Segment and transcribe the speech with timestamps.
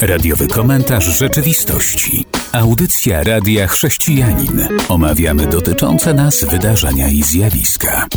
[0.00, 2.24] Radiowy komentarz rzeczywistości.
[2.52, 4.68] Audycja Radia Chrześcijanin.
[4.88, 8.08] Omawiamy dotyczące nas wydarzenia i zjawiska.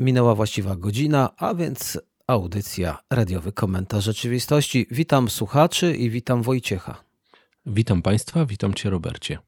[0.00, 4.86] Minęła właściwa godzina, a więc audycja Radiowy Komentarz Rzeczywistości.
[4.90, 7.04] Witam słuchaczy i witam Wojciecha.
[7.66, 9.38] Witam Państwa, witam Cię Robercie.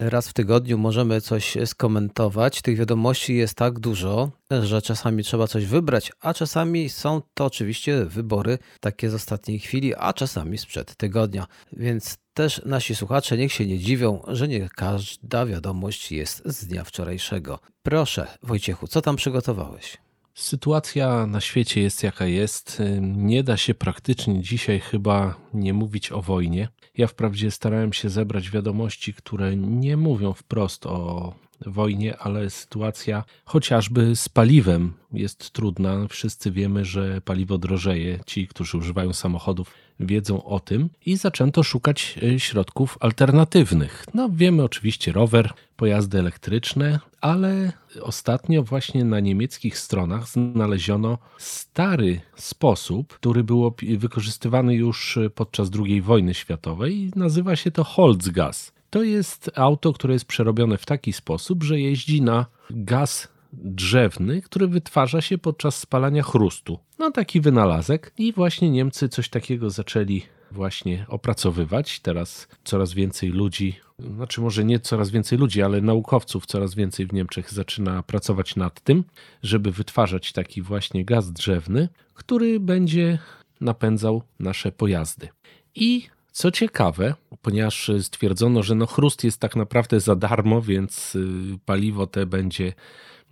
[0.00, 2.62] Raz w tygodniu możemy coś skomentować.
[2.62, 4.30] Tych wiadomości jest tak dużo,
[4.62, 9.94] że czasami trzeba coś wybrać, a czasami są to oczywiście wybory takie z ostatniej chwili,
[9.94, 11.46] a czasami sprzed tygodnia.
[11.72, 16.84] Więc też nasi słuchacze niech się nie dziwią, że nie każda wiadomość jest z dnia
[16.84, 17.58] wczorajszego.
[17.82, 19.96] Proszę, Wojciechu, co tam przygotowałeś?
[20.34, 22.82] Sytuacja na świecie jest jaka jest.
[23.00, 26.68] Nie da się praktycznie dzisiaj chyba nie mówić o wojnie.
[26.98, 31.34] Ja wprawdzie starałem się zebrać wiadomości, które nie mówią wprost o
[31.66, 36.06] wojnie, ale sytuacja chociażby z paliwem jest trudna.
[36.08, 38.20] Wszyscy wiemy, że paliwo drożeje.
[38.26, 44.04] Ci, którzy używają samochodów, wiedzą o tym i zaczęto szukać e, środków alternatywnych.
[44.14, 53.14] No, wiemy oczywiście rower, pojazdy elektryczne, ale ostatnio właśnie na niemieckich stronach znaleziono stary sposób,
[53.14, 58.72] który był wykorzystywany już podczas II wojny światowej i nazywa się to Holzgas.
[58.90, 64.68] To jest auto, które jest przerobione w taki sposób, że jeździ na gaz drzewny, który
[64.68, 66.78] wytwarza się podczas spalania chrustu.
[66.98, 72.00] No taki wynalazek i właśnie Niemcy coś takiego zaczęli właśnie opracowywać.
[72.00, 77.12] Teraz coraz więcej ludzi, znaczy może nie coraz więcej ludzi, ale naukowców coraz więcej w
[77.12, 79.04] Niemczech zaczyna pracować nad tym,
[79.42, 83.18] żeby wytwarzać taki właśnie gaz drzewny, który będzie
[83.60, 85.28] napędzał nasze pojazdy.
[85.74, 91.58] I co ciekawe, ponieważ stwierdzono, że no chrust jest tak naprawdę za darmo, więc y,
[91.64, 92.72] paliwo te będzie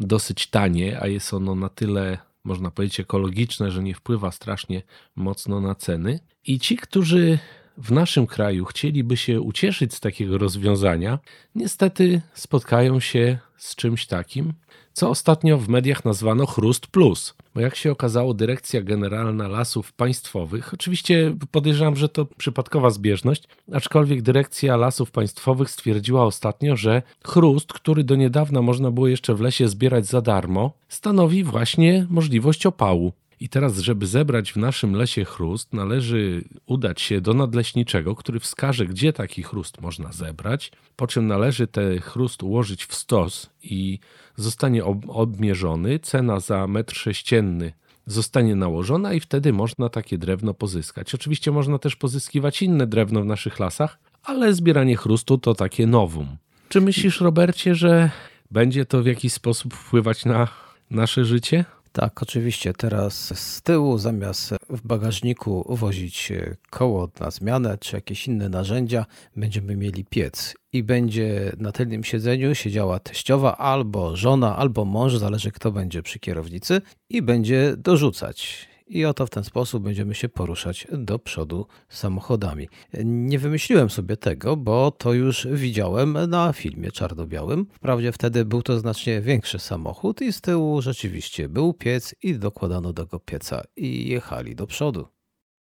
[0.01, 4.83] dosyć tanie, a jest ono na tyle, można powiedzieć, ekologiczne, że nie wpływa strasznie
[5.17, 6.21] mocno na ceny.
[6.45, 7.39] I ci, którzy
[7.79, 11.19] w naszym kraju chcieliby się ucieszyć z takiego rozwiązania,
[11.55, 14.53] niestety spotkają się z czymś takim,
[14.93, 17.35] co ostatnio w mediach nazwano Chrust Plus.
[17.57, 24.23] Bo jak się okazało, Dyrekcja Generalna Lasów Państwowych, oczywiście podejrzewam, że to przypadkowa zbieżność, aczkolwiek
[24.23, 29.69] Dyrekcja Lasów Państwowych stwierdziła ostatnio, że chrust, który do niedawna można było jeszcze w lesie
[29.69, 33.13] zbierać za darmo, stanowi właśnie możliwość opału.
[33.41, 38.87] I teraz, żeby zebrać w naszym lesie chrust, należy udać się do nadleśniczego, który wskaże,
[38.87, 43.99] gdzie taki chrust można zebrać, po czym należy ten chrust ułożyć w stos i
[44.37, 45.99] zostanie obmierzony.
[45.99, 47.73] Cena za metr sześcienny
[48.07, 51.15] zostanie nałożona i wtedy można takie drewno pozyskać.
[51.15, 56.37] Oczywiście można też pozyskiwać inne drewno w naszych lasach, ale zbieranie chrustu to takie nowum.
[56.69, 58.11] Czy myślisz, Robercie, że
[58.51, 60.49] będzie to w jakiś sposób wpływać na
[60.91, 61.65] nasze życie?
[61.97, 62.73] Tak, oczywiście.
[62.73, 66.33] Teraz z tyłu zamiast w bagażniku wozić
[66.71, 72.55] koło na zmianę czy jakieś inne narzędzia, będziemy mieli piec i będzie na tylnym siedzeniu
[72.55, 76.81] siedziała teściowa albo żona, albo mąż, zależy kto będzie przy kierownicy
[77.11, 82.69] i będzie dorzucać i oto w ten sposób będziemy się poruszać do przodu samochodami.
[83.05, 87.67] Nie wymyśliłem sobie tego, bo to już widziałem na filmie czarno-białym.
[87.73, 92.93] Wprawdzie wtedy był to znacznie większy samochód i z tyłu rzeczywiście był piec i dokładano
[92.93, 95.09] do go pieca i jechali do przodu.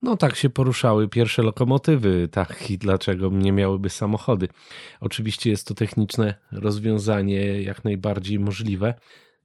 [0.03, 4.49] No tak się poruszały pierwsze lokomotywy, tak i dlaczego nie miałyby samochody.
[5.01, 8.95] Oczywiście jest to techniczne rozwiązanie jak najbardziej możliwe.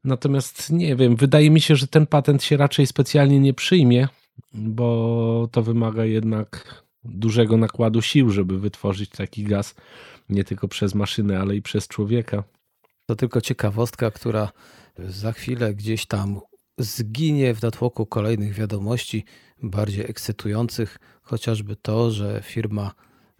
[0.04, 4.08] Natomiast nie wiem, wydaje mi się, że ten patent się raczej specjalnie nie przyjmie,
[4.54, 9.76] bo to wymaga jednak dużego nakładu sił, żeby wytworzyć taki gaz
[10.30, 12.44] nie tylko przez maszynę, ale i przez człowieka.
[13.06, 14.52] To tylko ciekawostka, która
[14.98, 16.40] za chwilę gdzieś tam
[16.78, 19.26] zginie w natłoku kolejnych wiadomości
[19.64, 22.92] bardziej ekscytujących, chociażby to, że firma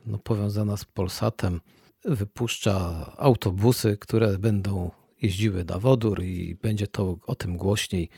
[0.06, 1.62] no, powiązana z Polsatem
[2.06, 4.92] wypuszcza autobusy, które będą
[5.22, 8.10] jeździły na wodór i będzie to o tym głośniej.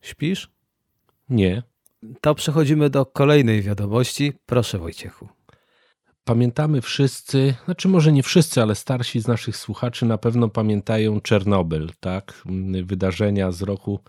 [0.00, 0.50] Śpisz?
[1.28, 1.62] Nie.
[2.20, 4.32] To przechodzimy do kolejnej wiadomości.
[4.46, 5.28] Proszę Wojciechu.
[6.24, 11.90] Pamiętamy wszyscy, znaczy może nie wszyscy, ale starsi z naszych słuchaczy na pewno pamiętają Czernobyl,
[12.00, 12.42] tak?
[12.84, 14.00] Wydarzenia z roku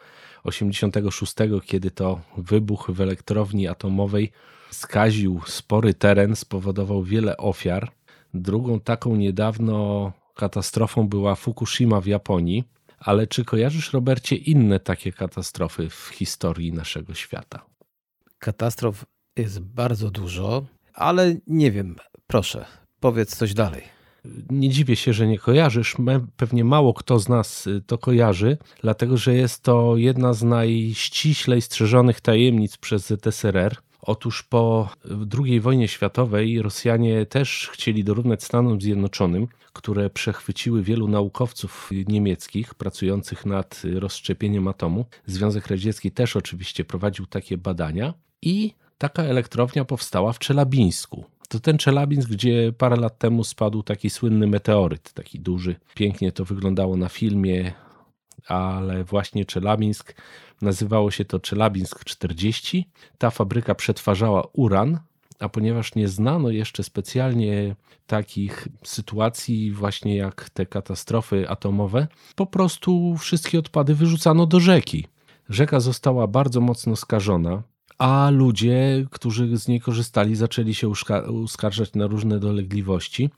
[0.44, 1.34] 86,
[1.66, 4.32] kiedy to wybuch w elektrowni atomowej
[4.72, 7.92] skaził spory teren, spowodował wiele ofiar.
[8.34, 12.64] Drugą taką niedawno katastrofą była Fukushima w Japonii.
[13.00, 17.66] Ale czy kojarzysz, Robercie, inne takie katastrofy w historii naszego świata?
[18.40, 19.06] Katastrof
[19.38, 21.96] jest bardzo dużo, ale nie wiem,
[22.28, 22.66] proszę,
[23.00, 23.84] powiedz coś dalej.
[24.50, 25.96] Nie dziwię się, że nie kojarzysz.
[26.38, 31.62] Pewnie mało kto z nas y, to kojarzy, dlatego że jest to jedna z najściślej
[31.62, 33.78] strzeżonych tajemnic przez ZSRR.
[34.02, 34.90] Otóż po
[35.40, 43.46] II wojnie światowej Rosjanie też chcieli dorównać Stanom Zjednoczonym, które przechwyciły wielu naukowców niemieckich pracujących
[43.46, 45.06] nad rozszczepieniem atomu.
[45.26, 51.26] Związek Radziecki też oczywiście prowadził takie badania i taka elektrownia powstała w Czelabińsku.
[51.50, 55.76] To ten Czelabińsk, gdzie parę lat temu spadł taki słynny meteoryt, taki duży.
[55.96, 57.74] Pięknie to wyglądało na filmie,
[58.48, 60.16] ale właśnie Czelabińsk
[60.62, 62.90] nazywało się to Czelabińsk 40.
[63.18, 65.00] Ta fabryka przetwarzała uran,
[65.40, 67.76] a ponieważ nie znano jeszcze specjalnie
[68.08, 75.08] takich sytuacji, właśnie jak te katastrofy atomowe, po prostu wszystkie odpady wyrzucano do rzeki.
[75.50, 77.64] Rzeka została bardzo mocno skażona
[78.02, 80.90] a ludzie, którzy z niej korzystali, zaczęli się
[81.28, 83.30] uskarżać na różne dolegliwości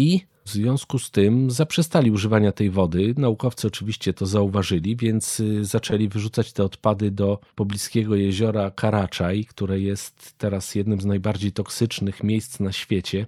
[0.00, 3.14] i w związku z tym zaprzestali używania tej wody.
[3.16, 9.80] Naukowcy oczywiście to zauważyli, więc y, zaczęli wyrzucać te odpady do pobliskiego jeziora Karaczaj, które
[9.80, 13.26] jest teraz jednym z najbardziej toksycznych miejsc na świecie.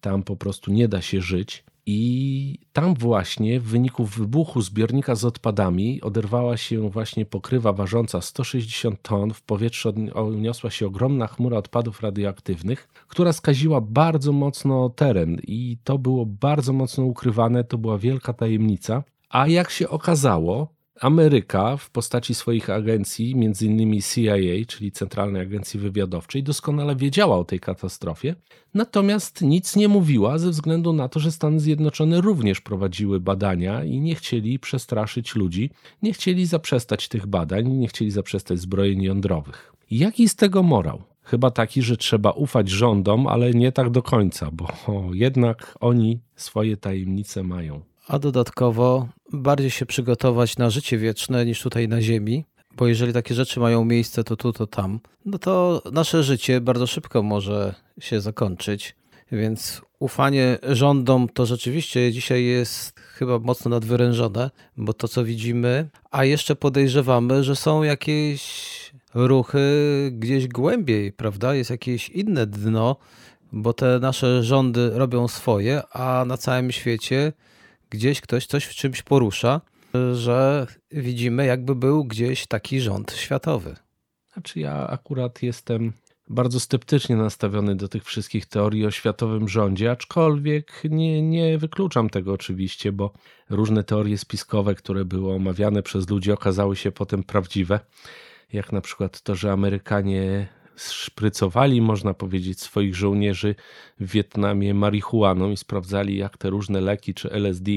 [0.00, 1.64] Tam po prostu nie da się żyć.
[1.92, 9.02] I tam właśnie w wyniku wybuchu zbiornika z odpadami oderwała się właśnie pokrywa ważąca 160
[9.02, 9.34] ton.
[9.34, 15.98] W powietrze uniosła się ogromna chmura odpadów radioaktywnych, która skaziła bardzo mocno teren i to
[15.98, 17.64] było bardzo mocno ukrywane.
[17.64, 19.02] To była wielka tajemnica.
[19.28, 25.80] A jak się okazało, Ameryka w postaci swoich agencji, między innymi CIA, czyli Centralnej Agencji
[25.80, 28.34] Wywiadowczej, doskonale wiedziała o tej katastrofie,
[28.74, 34.00] natomiast nic nie mówiła ze względu na to, że Stany Zjednoczone również prowadziły badania i
[34.00, 35.70] nie chcieli przestraszyć ludzi,
[36.02, 39.72] nie chcieli zaprzestać tych badań, nie chcieli zaprzestać zbrojeń jądrowych.
[39.90, 41.02] Jaki z tego morał?
[41.22, 44.68] Chyba taki, że trzeba ufać rządom, ale nie tak do końca, bo
[45.12, 51.88] jednak oni swoje tajemnice mają a dodatkowo bardziej się przygotować na życie wieczne niż tutaj
[51.88, 52.44] na Ziemi,
[52.76, 56.86] bo jeżeli takie rzeczy mają miejsce to tu, to tam, no to nasze życie bardzo
[56.86, 58.96] szybko może się zakończyć.
[59.32, 66.24] Więc ufanie rządom to rzeczywiście dzisiaj jest chyba mocno nadwyrężone, bo to co widzimy, a
[66.24, 68.42] jeszcze podejrzewamy, że są jakieś
[69.14, 69.60] ruchy
[70.12, 71.54] gdzieś głębiej, prawda?
[71.54, 72.96] Jest jakieś inne dno,
[73.52, 77.32] bo te nasze rządy robią swoje, a na całym świecie
[77.90, 79.60] gdzieś ktoś coś w czymś porusza,
[80.12, 83.76] że widzimy, jakby był gdzieś taki rząd światowy.
[84.32, 85.92] Znaczy, ja akurat jestem
[86.28, 92.32] bardzo sceptycznie nastawiony do tych wszystkich teorii o światowym rządzie, aczkolwiek nie, nie wykluczam tego
[92.32, 93.12] oczywiście, bo
[93.50, 97.80] różne teorie spiskowe, które były omawiane przez ludzi, okazały się potem prawdziwe.
[98.52, 100.48] Jak na przykład to, że Amerykanie
[100.82, 103.54] szprycowali, można powiedzieć, swoich żołnierzy
[104.00, 107.70] w Wietnamie marihuaną i sprawdzali, jak te różne leki czy LSD,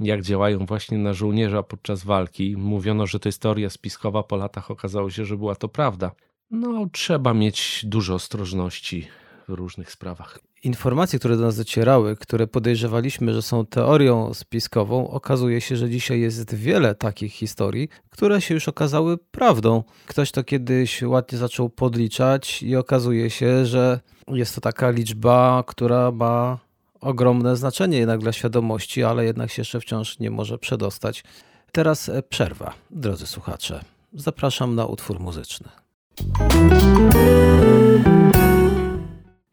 [0.00, 2.56] jak działają właśnie na żołnierza podczas walki.
[2.56, 6.10] Mówiono, że to jest teoria spiskowa, po latach okazało się, że była to prawda.
[6.50, 9.08] No, trzeba mieć dużo ostrożności
[9.48, 10.38] w różnych sprawach.
[10.64, 16.20] Informacje, które do nas docierały, które podejrzewaliśmy, że są teorią spiskową, okazuje się, że dzisiaj
[16.20, 19.82] jest wiele takich historii, które się już okazały prawdą.
[20.06, 26.10] Ktoś to kiedyś ładnie zaczął podliczać i okazuje się, że jest to taka liczba, która
[26.10, 26.58] ma
[27.00, 31.24] ogromne znaczenie jednak dla świadomości, ale jednak się jeszcze wciąż nie może przedostać.
[31.72, 33.84] Teraz przerwa, drodzy słuchacze.
[34.12, 35.68] Zapraszam na utwór muzyczny.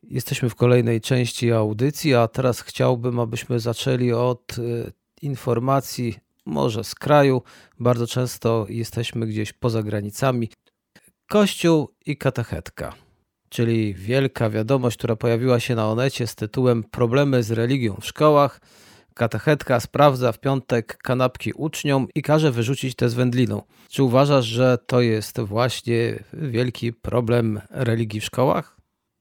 [0.09, 6.95] Jesteśmy w kolejnej części audycji, a teraz chciałbym, abyśmy zaczęli od y, informacji może z
[6.95, 7.41] kraju.
[7.79, 10.50] Bardzo często jesteśmy gdzieś poza granicami.
[11.29, 12.93] Kościół i katechetka,
[13.50, 18.62] czyli wielka wiadomość, która pojawiła się na Onecie z tytułem Problemy z religią w szkołach.
[19.13, 23.62] Katechetka sprawdza w piątek kanapki uczniom i każe wyrzucić te z wędliną.
[23.89, 28.75] Czy uważasz, że to jest właśnie wielki problem religii w szkołach?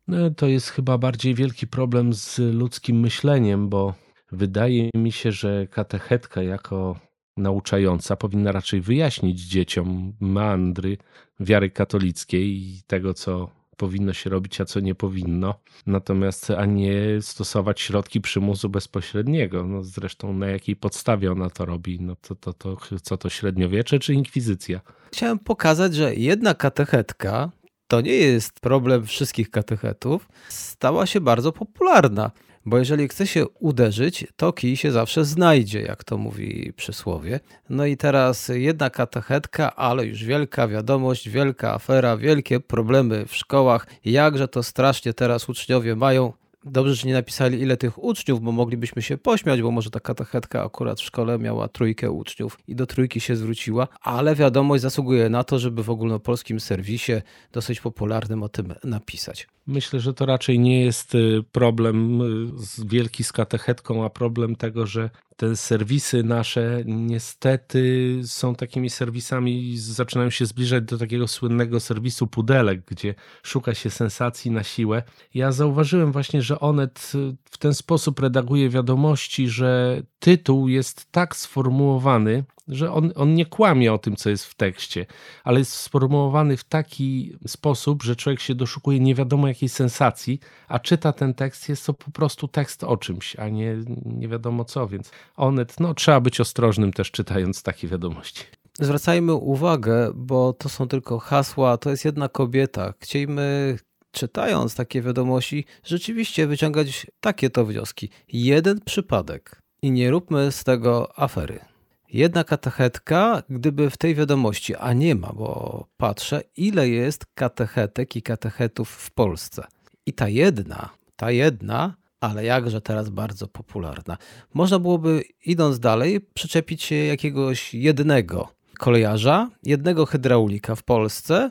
[0.08, 3.94] No, to jest chyba bardziej wielki problem z ludzkim myśleniem, bo
[4.32, 7.00] wydaje mi się, że katechetka jako
[7.36, 10.96] nauczająca powinna raczej wyjaśnić dzieciom mandry
[11.40, 15.54] wiary katolickiej i tego, co powinno się robić, a co nie powinno.
[15.86, 19.66] Natomiast, a nie stosować środki przymusu bezpośredniego.
[19.66, 22.00] No zresztą na jakiej podstawie ona to robi?
[22.00, 24.80] No to, to, to co to średniowiecze czy inkwizycja?
[25.12, 27.50] Chciałem pokazać, że jedna katechetka
[27.88, 32.30] to nie jest problem wszystkich katechetów, stała się bardzo popularna.
[32.66, 37.40] Bo jeżeli chce się uderzyć, to kij się zawsze znajdzie, jak to mówi przysłowie.
[37.70, 43.86] No i teraz jedna katechetka, ale już wielka wiadomość, wielka afera, wielkie problemy w szkołach.
[44.04, 46.32] Jakże to strasznie teraz uczniowie mają
[46.66, 50.64] Dobrze, że nie napisali ile tych uczniów, bo moglibyśmy się pośmiać, bo może ta katechetka
[50.64, 55.44] akurat w szkole miała trójkę uczniów i do trójki się zwróciła, ale wiadomość zasługuje na
[55.44, 57.12] to, żeby w ogólnopolskim serwisie
[57.52, 59.48] dosyć popularnym o tym napisać.
[59.66, 64.86] Myślę, że to raczej nie jest y, problem y, wielki z katechetką, a problem tego,
[64.86, 72.26] że te serwisy nasze niestety są takimi serwisami, zaczynają się zbliżać do takiego słynnego serwisu
[72.26, 75.02] pudelek, gdzie szuka się sensacji na siłę.
[75.34, 77.12] Ja zauważyłem właśnie, że Onet
[77.50, 83.92] w ten sposób redaguje wiadomości, że tytuł jest tak sformułowany, że on, on nie kłamie
[83.92, 85.06] o tym, co jest w tekście,
[85.44, 90.78] ale jest sformułowany w taki sposób, że człowiek się doszukuje nie wiadomo jakiej sensacji, a
[90.78, 94.88] czyta ten tekst, jest to po prostu tekst o czymś, a nie, nie wiadomo co,
[94.88, 98.44] więc onet, no trzeba być ostrożnym też czytając takie wiadomości.
[98.80, 102.94] Zwracajmy uwagę, bo to są tylko hasła, to jest jedna kobieta.
[103.00, 103.78] Chcielibyśmy
[104.14, 108.10] czytając takie wiadomości, rzeczywiście wyciągać takie to wnioski.
[108.32, 111.73] Jeden przypadek i nie róbmy z tego afery.
[112.14, 118.22] Jedna katechetka, gdyby w tej wiadomości, a nie ma, bo patrzę, ile jest katechetek i
[118.22, 119.64] katechetów w Polsce.
[120.06, 124.16] I ta jedna, ta jedna, ale jakże teraz bardzo popularna.
[124.54, 131.50] Można byłoby, idąc dalej, przyczepić się jakiegoś jednego kolejarza, jednego hydraulika w Polsce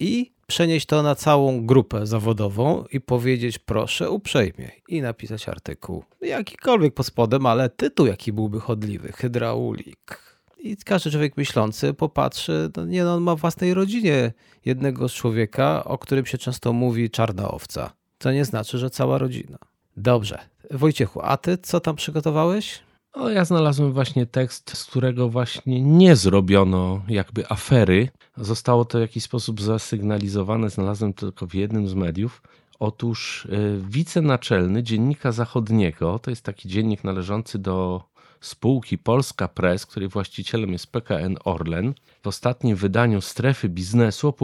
[0.00, 6.04] i przenieść to na całą grupę zawodową i powiedzieć proszę uprzejmie i napisać artykuł.
[6.20, 9.12] Jakikolwiek pod spodem, ale tytuł jaki byłby chodliwy.
[9.12, 10.20] Hydraulik.
[10.58, 14.32] I każdy człowiek myślący popatrzy, no nie no, on ma w własnej rodzinie
[14.64, 17.92] jednego człowieka, o którym się często mówi czarna owca.
[18.18, 19.58] To nie znaczy, że cała rodzina.
[19.96, 20.38] Dobrze.
[20.70, 22.80] Wojciechu, a ty co tam przygotowałeś?
[23.12, 28.08] O, ja znalazłem właśnie tekst, z którego właśnie nie zrobiono jakby afery.
[28.36, 32.42] Zostało to w jakiś sposób zasygnalizowane, znalazłem tylko w jednym z mediów.
[32.78, 38.02] Otóż y, wicenaczelny Dziennika Zachodniego, to jest taki dziennik należący do
[38.42, 44.34] spółki Polska Press, której właścicielem jest PKN Orlen, w ostatnim wydaniu Strefy Biznesu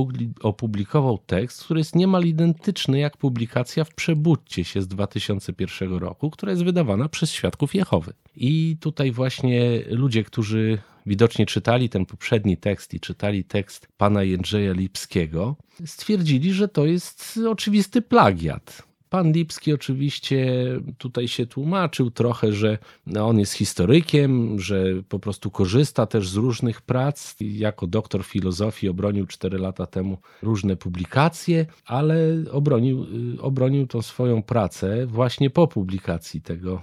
[0.42, 6.52] opublikował tekst, który jest niemal identyczny jak publikacja w Przebudźcie się z 2001 roku, która
[6.52, 8.12] jest wydawana przez Świadków Jehowy.
[8.36, 14.72] I tutaj właśnie ludzie, którzy widocznie czytali ten poprzedni tekst i czytali tekst pana Jędrzeja
[14.72, 18.87] Lipskiego, stwierdzili, że to jest oczywisty plagiat.
[19.10, 20.64] Pan Lipski oczywiście
[20.98, 22.78] tutaj się tłumaczył trochę, że
[23.20, 27.36] on jest historykiem, że po prostu korzysta też z różnych prac.
[27.40, 33.06] Jako doktor filozofii obronił 4 lata temu różne publikacje, ale obronił,
[33.40, 36.82] obronił tą swoją pracę właśnie po publikacji tego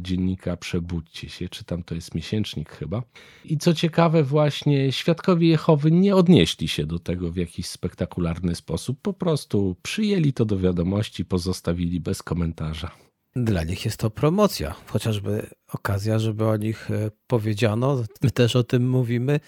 [0.00, 3.02] dziennika Przebudźcie się, czy tam to jest miesięcznik chyba.
[3.44, 8.98] I co ciekawe, właśnie świadkowie Jehowy nie odnieśli się do tego w jakiś spektakularny sposób,
[9.02, 12.90] po prostu przyjęli to do wiadomości, pozostawili bez komentarza.
[13.36, 18.04] Dla nich jest to promocja, chociażby okazja, żeby o nich e, powiedziano.
[18.22, 19.40] My też o tym mówimy.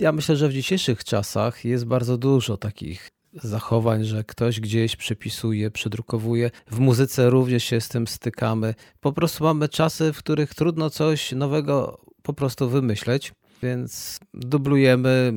[0.00, 5.70] Ja myślę, że w dzisiejszych czasach jest bardzo dużo takich zachowań, że ktoś gdzieś przepisuje,
[5.70, 6.50] przedrukowuje.
[6.70, 8.74] W muzyce również się z tym stykamy.
[9.00, 15.32] Po prostu mamy czasy, w których trudno coś nowego po prostu wymyśleć, więc dublujemy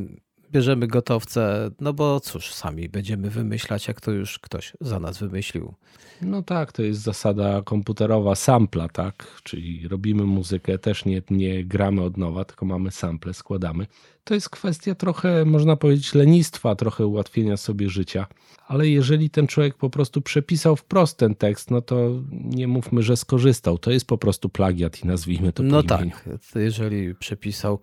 [0.51, 5.73] bierzemy gotowce, no bo cóż, sami będziemy wymyślać, jak to już ktoś za nas wymyślił.
[6.21, 9.27] No tak, to jest zasada komputerowa sampla, tak?
[9.43, 13.87] Czyli robimy muzykę, też nie, nie gramy od nowa, tylko mamy sample, składamy.
[14.23, 18.27] To jest kwestia trochę, można powiedzieć, lenistwa, trochę ułatwienia sobie życia.
[18.67, 23.17] Ale jeżeli ten człowiek po prostu przepisał wprost ten tekst, no to nie mówmy, że
[23.17, 23.77] skorzystał.
[23.77, 27.79] To jest po prostu plagiat i nazwijmy to No po tak, jeżeli przepisał.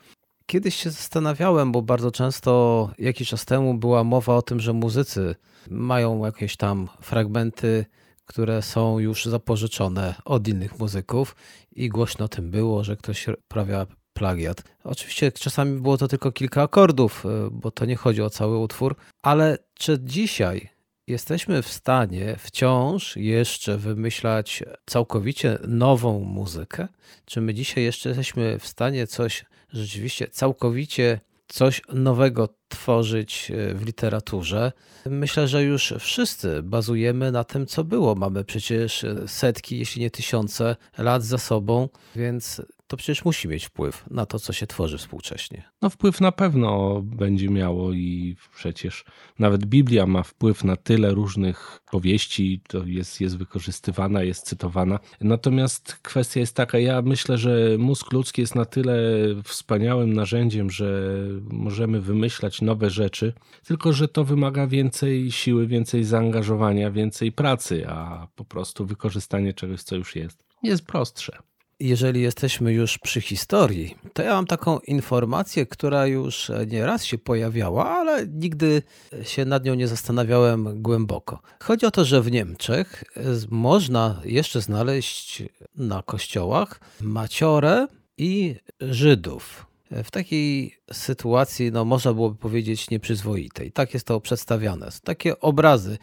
[0.46, 5.34] Kiedyś się zastanawiałem, bo bardzo często jakiś czas temu była mowa o tym, że muzycy
[5.70, 7.86] mają jakieś tam fragmenty,
[8.24, 11.36] które są już zapożyczone od innych muzyków
[11.72, 14.62] i głośno o tym było, że ktoś prawia plagiat.
[14.84, 18.96] Oczywiście czasami było to tylko kilka akordów, y, bo to nie chodzi o cały utwór,
[19.22, 20.68] ale czy dzisiaj
[21.06, 26.88] jesteśmy w stanie wciąż jeszcze wymyślać całkowicie nową muzykę?
[27.24, 33.86] Czy my dzisiaj jeszcze jesteśmy w stanie coś rzeczywiście całkowicie coś nowego tworzyć e, w
[33.86, 34.72] literaturze.
[35.06, 38.14] Myślę, że już wszyscy bazujemy na tym, co było.
[38.14, 44.04] Mamy przecież setki, jeśli nie tysiące lat za sobą, więc to przecież musi mieć wpływ
[44.10, 45.62] na to, co się tworzy współcześnie.
[45.82, 49.04] No wpływ na pewno będzie miało i przecież
[49.38, 54.98] nawet Biblia ma wpływ na tyle różnych powieści, to jest, jest wykorzystywana, jest cytowana.
[55.20, 58.96] Natomiast kwestia jest taka, ja myślę, że mózg ludzki jest na tyle
[59.44, 61.12] wspaniałym narzędziem, że
[61.50, 63.32] możemy wymyślać nowe rzeczy,
[63.64, 69.82] tylko że to wymaga więcej siły, więcej zaangażowania, więcej pracy, a po prostu wykorzystanie czegoś,
[69.82, 71.38] co już jest, jest prostsze.
[71.80, 77.90] Jeżeli jesteśmy już przy historii, to ja mam taką informację, która już nieraz się pojawiała,
[77.90, 78.82] ale nigdy
[79.22, 81.40] się nad nią nie zastanawiałem głęboko.
[81.62, 83.04] Chodzi o to, że w Niemczech
[83.50, 85.42] można jeszcze znaleźć
[85.74, 87.86] na kościołach maciorę
[88.18, 89.66] i Żydów.
[89.90, 93.72] W takiej sytuacji, no, można byłoby powiedzieć, nieprzyzwoitej.
[93.72, 94.88] Tak jest to przedstawiane.
[95.04, 95.98] Takie obrazy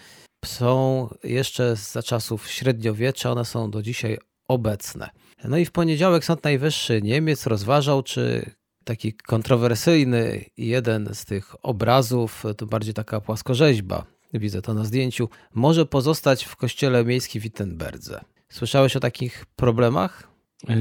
[0.46, 5.10] są jeszcze za czasów średniowiecza, one są do dzisiaj obecne.
[5.44, 8.52] No i w poniedziałek Sąd Najwyższy Niemiec rozważał, czy
[8.84, 15.86] taki kontrowersyjny jeden z tych obrazów, to bardziej taka płaskorzeźba, widzę to na zdjęciu, może
[15.86, 18.22] pozostać w kościele miejskim w Wittenberdze.
[18.50, 20.28] Słyszałeś o takich problemach?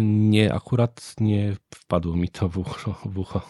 [0.05, 3.01] Nie, akurat nie wpadło mi to w ucho.
[3.05, 3.41] W ucho.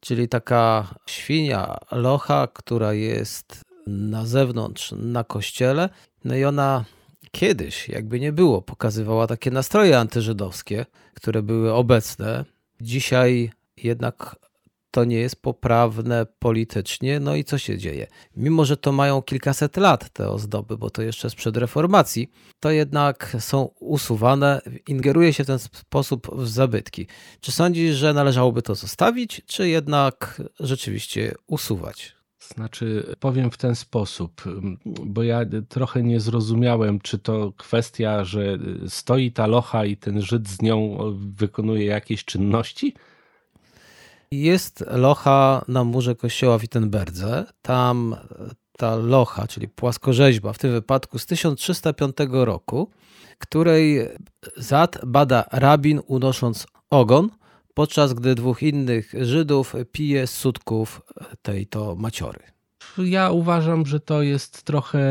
[0.00, 5.88] Czyli taka świnia, locha, która jest na zewnątrz, na kościele,
[6.24, 6.84] no i ona
[7.32, 12.44] kiedyś, jakby nie było, pokazywała takie nastroje antyżydowskie, które były obecne.
[12.80, 14.36] Dzisiaj jednak
[14.92, 17.20] to nie jest poprawne politycznie.
[17.20, 18.06] No i co się dzieje?
[18.36, 23.36] Mimo, że to mają kilkaset lat te ozdoby, bo to jeszcze sprzed reformacji, to jednak
[23.40, 27.06] są usuwane, ingeruje się w ten sposób w zabytki.
[27.40, 32.21] Czy sądzisz, że należałoby to zostawić, czy jednak rzeczywiście usuwać?
[32.48, 34.42] Znaczy, powiem w ten sposób,
[34.84, 38.58] bo ja trochę nie zrozumiałem, czy to kwestia, że
[38.88, 42.94] stoi ta locha i ten Żyd z nią wykonuje jakieś czynności?
[44.30, 47.44] Jest locha na murze kościoła w Wittenberdze.
[47.62, 48.16] Tam
[48.78, 52.90] ta locha, czyli płaskorzeźba, w tym wypadku z 1305 roku,
[53.38, 54.08] której
[54.56, 57.30] zad bada rabin unosząc ogon,
[57.74, 61.02] podczas gdy dwóch innych Żydów pije z sutków
[61.42, 62.40] tej to maciory.
[62.98, 65.02] Ja uważam, że to jest trochę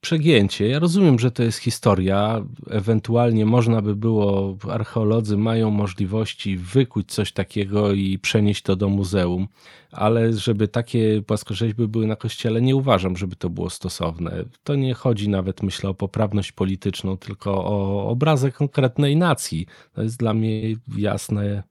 [0.00, 0.68] przegięcie.
[0.68, 2.44] Ja rozumiem, że to jest historia.
[2.70, 9.48] Ewentualnie można by było, archeolodzy mają możliwości wykuć coś takiego i przenieść to do muzeum,
[9.92, 14.44] ale żeby takie płaskorzeźby były na kościele, nie uważam, żeby to było stosowne.
[14.64, 19.66] To nie chodzi nawet, myślę, o poprawność polityczną, tylko o obrazę konkretnej nacji.
[19.92, 21.62] To jest dla mnie jasne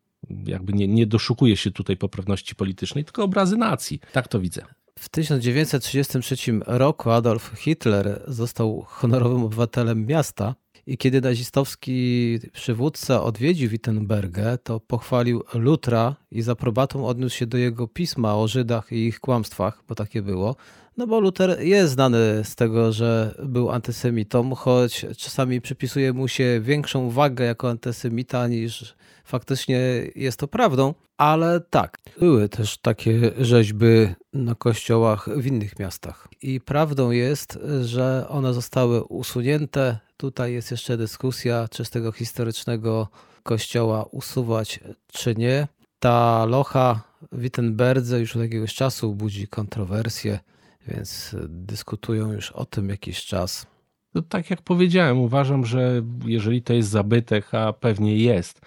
[0.46, 4.00] jakby nie, nie doszukuje się tutaj poprawności politycznej, tylko obrazy nacji.
[4.14, 4.62] Tak to widzę.
[5.00, 10.56] W 1933 roku Adolf Hitler został honorowym obywatelem miasta
[10.88, 17.58] i kiedy nazistowski przywódca odwiedził Wittenbergę, to pochwalił Lutra i z aprobatą odniósł się do
[17.58, 20.56] jego pisma o Żydach i ich kłamstwach, bo takie było.
[20.98, 26.62] No bo Luther jest znany z tego, że był antysemitą, choć czasami przypisuje mu się
[26.62, 29.80] większą wagę jako antysemita niż faktycznie
[30.16, 30.94] jest to prawdą.
[31.18, 33.86] Ale tak, były też takie rzeźby
[34.34, 36.28] na kościołach w innych miastach.
[36.42, 39.98] I prawdą jest, że one zostały usunięte.
[40.18, 43.08] Tutaj jest jeszcze dyskusja, czy z tego historycznego
[43.44, 44.80] kościoła usuwać,
[45.12, 45.68] czy nie.
[46.00, 47.02] Ta locha
[47.32, 50.40] Wittenberdze już od jakiegoś czasu budzi kontrowersje,
[50.88, 53.68] więc dyskutują już o tym jakiś czas.
[54.14, 58.62] No, tak jak powiedziałem, uważam, że jeżeli to jest zabytek, a pewnie jest,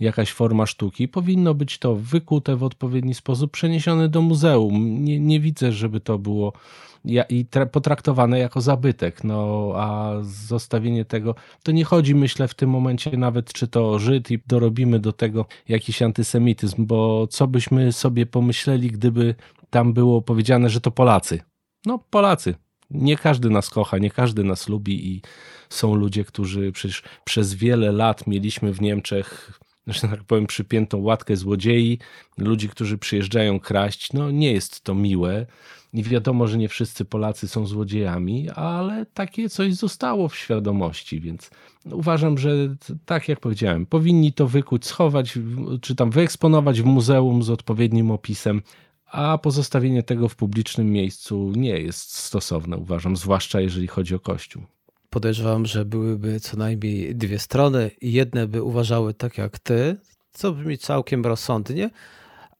[0.00, 5.04] jakaś forma sztuki, powinno być to wykute w odpowiedni sposób, przeniesione do muzeum.
[5.04, 6.52] Nie, nie widzę, żeby to było
[7.28, 9.24] i potraktowane jako zabytek.
[9.24, 14.30] No a zostawienie tego, to nie chodzi, myślę, w tym momencie nawet, czy to Żyd
[14.30, 19.34] i dorobimy do tego jakiś antysemityzm, bo co byśmy sobie pomyśleli, gdyby
[19.70, 21.40] tam było powiedziane, że to Polacy.
[21.86, 22.54] No, Polacy.
[22.90, 25.22] Nie każdy nas kocha, nie każdy nas lubi i
[25.68, 31.36] są ludzie, którzy przecież przez wiele lat mieliśmy w Niemczech że tak powiem, przypiętą łatkę
[31.36, 31.98] złodziei,
[32.38, 34.12] ludzi, którzy przyjeżdżają kraść.
[34.12, 35.46] No nie jest to miłe
[35.92, 41.50] i wiadomo, że nie wszyscy Polacy są złodziejami, ale takie coś zostało w świadomości, więc
[41.84, 42.50] uważam, że
[43.04, 45.38] tak jak powiedziałem, powinni to wykuć, schować,
[45.80, 48.62] czy tam wyeksponować w muzeum z odpowiednim opisem,
[49.06, 54.62] a pozostawienie tego w publicznym miejscu nie jest stosowne, uważam, zwłaszcza jeżeli chodzi o Kościół.
[55.10, 59.96] Podejrzewam, że byłyby co najmniej dwie strony jedne by uważały tak jak ty,
[60.32, 61.90] co brzmi całkiem rozsądnie,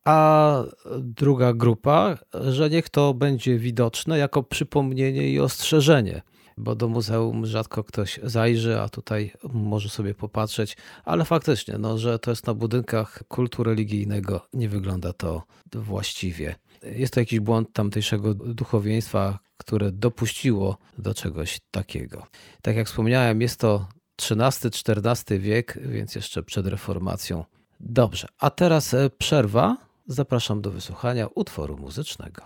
[0.04, 0.62] a
[0.98, 2.18] druga grupa,
[2.50, 6.22] że niech to będzie widoczne jako przypomnienie i ostrzeżenie.
[6.56, 12.18] Bo do muzeum rzadko ktoś zajrzy, a tutaj może sobie popatrzeć, ale faktycznie, no, że
[12.18, 15.42] to jest na budynkach kultu religijnego, nie wygląda to
[15.72, 16.54] właściwie.
[16.82, 22.26] Jest to jakiś błąd tamtejszego duchowieństwa, które dopuściło do czegoś takiego.
[22.62, 23.88] Tak jak wspomniałem, jest to
[24.30, 27.44] XIII-XIV wiek, więc jeszcze przed reformacją.
[27.80, 29.76] Dobrze, a teraz e, przerwa.
[30.06, 32.42] Zapraszam do wysłuchania utworu muzycznego.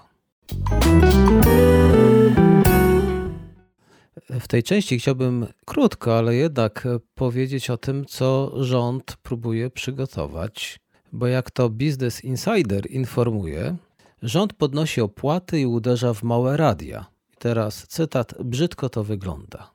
[4.40, 10.80] W tej części chciałbym krótko, ale jednak powiedzieć o tym, co rząd próbuje przygotować,
[11.12, 13.76] bo jak to Business Insider informuje,
[14.22, 17.06] rząd podnosi opłaty i uderza w małe radia.
[17.38, 19.70] Teraz cytat: Brzydko to wygląda.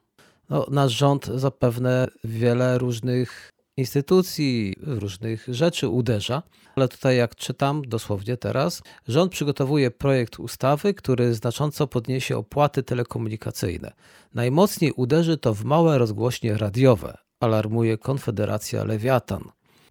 [0.49, 6.43] No, nasz rząd zapewne wiele różnych instytucji, różnych rzeczy uderza,
[6.75, 13.93] ale tutaj jak czytam dosłownie teraz, rząd przygotowuje projekt ustawy, który znacząco podniesie opłaty telekomunikacyjne.
[14.33, 19.43] Najmocniej uderzy to w małe rozgłośnie radiowe, alarmuje Konfederacja Lewiatan.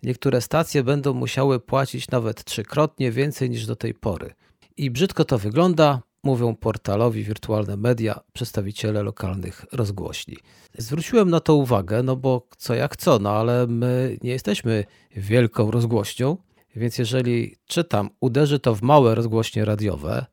[0.02, 4.34] Niektóre stacje będą musiały płacić nawet trzykrotnie więcej niż do tej pory.
[4.76, 10.36] I brzydko to wygląda, mówią portalowi Wirtualne Media przedstawiciele lokalnych rozgłośni.
[10.78, 14.84] Zwróciłem na to uwagę, no bo co jak co, no ale my nie jesteśmy
[15.16, 16.36] wielką rozgłośnią,
[16.76, 20.26] więc jeżeli czytam, uderzy to w małe rozgłośnie radiowe,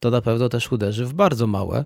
[0.00, 1.84] to na pewno też uderzy w bardzo małe.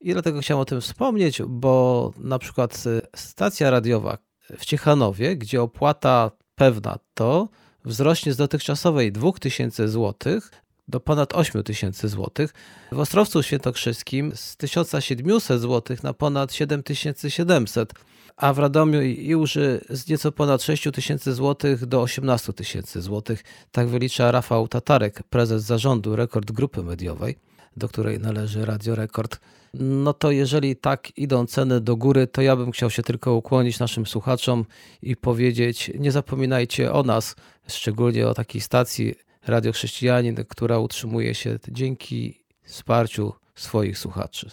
[0.00, 2.84] I dlatego chciałem o tym wspomnieć, bo na przykład
[3.16, 4.18] stacja radiowa
[4.58, 7.48] w Ciechanowie, gdzie opłata pewna to
[7.84, 10.40] wzrośnie z dotychczasowej 2000 zł
[10.88, 12.54] do ponad 8 tysięcy złotych.
[12.92, 17.92] W Ostrowcu Świętokrzyskim z 1700 zł na ponad 7700,
[18.36, 23.44] a w Radomiu i Iłży z nieco ponad 6 tysięcy złotych do 18 tysięcy złotych.
[23.72, 27.38] Tak wylicza Rafał Tatarek, prezes zarządu Rekord Grupy Mediowej,
[27.76, 29.40] do której należy Radio Rekord.
[29.74, 33.78] No to jeżeli tak idą ceny do góry, to ja bym chciał się tylko ukłonić
[33.78, 34.64] naszym słuchaczom
[35.02, 37.36] i powiedzieć: nie zapominajcie o nas,
[37.68, 39.14] szczególnie o takiej stacji
[39.46, 44.50] Radio Chrześcijanin, która utrzymuje się dzięki wsparciu swoich słuchaczy.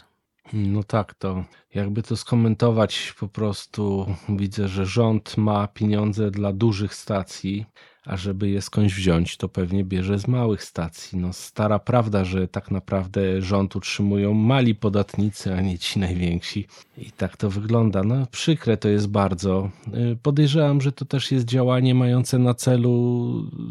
[0.54, 6.94] No tak, to jakby to skomentować, po prostu widzę, że rząd ma pieniądze dla dużych
[6.94, 7.66] stacji,
[8.06, 11.18] a żeby je skądś wziąć, to pewnie bierze z małych stacji.
[11.18, 16.68] No stara prawda, że tak naprawdę rząd utrzymują mali podatnicy, a nie ci najwięksi.
[16.98, 18.04] I tak to wygląda.
[18.04, 19.70] No przykre to jest bardzo.
[19.88, 23.04] Y, podejrzewam, że to też jest działanie mające na celu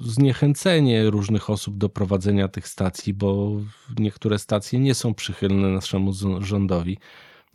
[0.03, 3.51] zniechęcenie różnych osób do prowadzenia tych stacji, bo
[3.99, 6.99] niektóre stacje nie są przychylne naszemu rządowi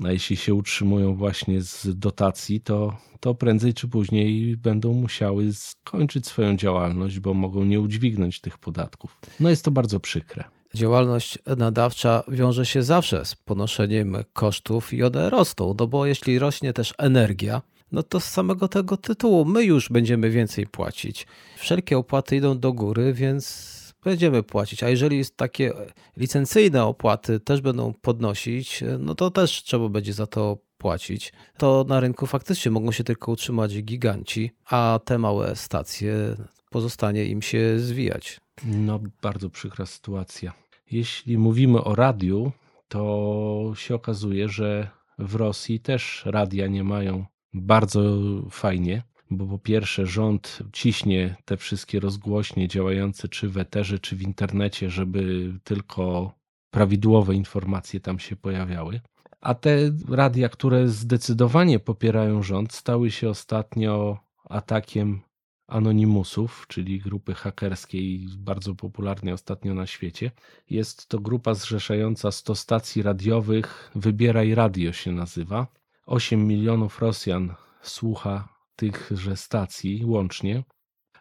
[0.04, 6.28] a jeśli się utrzymują właśnie z dotacji, to, to prędzej czy później będą musiały skończyć
[6.28, 9.18] swoją działalność, bo mogą nie udźwignąć tych podatków.
[9.40, 10.44] No jest to bardzo przykre.
[10.74, 16.74] Działalność nadawcza wiąże się zawsze z ponoszeniem kosztów i one rosną, no bo jeśli rośnie
[16.74, 21.28] też energia, no to z samego tego tytułu my już będziemy więcej płacić.
[21.58, 24.84] Wszelkie opłaty idą do góry, więc będziemy płacić.
[24.84, 25.74] A jeżeli takie
[26.18, 31.34] licencyjne opłaty też będą podnosić, no to też trzeba będzie za to płacić.
[31.58, 36.36] To na rynku faktycznie mogą się tylko utrzymać giganci, a te małe stacje
[36.70, 38.40] pozostanie im się zwijać.
[38.66, 40.54] No, bardzo przykra sytuacja.
[40.92, 42.52] Jeśli mówimy o radiu,
[42.88, 44.90] to się okazuje, że
[45.20, 48.02] w Rosji też radia nie mają bardzo
[48.50, 54.22] fajnie bo po pierwsze rząd ciśnie te wszystkie rozgłośnie działające czy w eterze, czy w
[54.22, 56.34] internecie, żeby tylko
[56.72, 59.02] prawidłowe informacje tam się pojawiały.
[59.42, 59.78] A te
[60.10, 65.22] radia, które zdecydowanie popierają rząd, stały się ostatnio atakiem
[65.68, 70.32] Anonimusów, czyli grupy hakerskiej bardzo popularnej ostatnio na świecie.
[70.70, 73.92] Jest to grupa zrzeszająca 100 stacji radiowych.
[73.96, 75.68] Wybieraj radio się nazywa.
[76.06, 80.64] 8 milionów Rosjan słucha tychże stacji łącznie,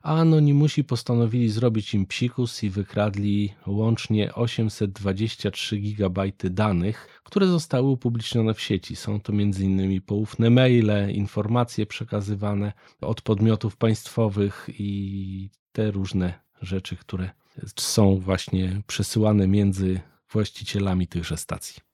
[0.03, 8.55] a Anonimusi postanowili zrobić im psikus i wykradli łącznie 823 GB danych, które zostały upublicznione
[8.55, 8.97] w sieci.
[8.97, 10.01] Są to m.in.
[10.01, 17.31] poufne maile, informacje przekazywane od podmiotów państwowych i te różne rzeczy, które
[17.77, 20.01] są właśnie przesyłane między
[20.33, 21.86] właścicielami tychże stacji.